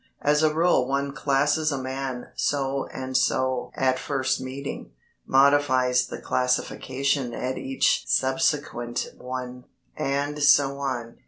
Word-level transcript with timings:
As 0.23 0.41
a 0.41 0.51
rule 0.51 0.87
one 0.87 1.13
classes 1.13 1.71
a 1.71 1.77
man 1.77 2.29
so 2.33 2.87
and 2.91 3.15
so 3.15 3.69
at 3.75 3.99
first 3.99 4.41
meeting, 4.41 4.93
modifies 5.27 6.07
the 6.07 6.17
classification 6.17 7.35
at 7.35 7.59
each 7.59 8.05
subsequent 8.07 9.09
one, 9.19 9.65
and 9.95 10.41
so 10.41 10.79
on. 10.79 11.19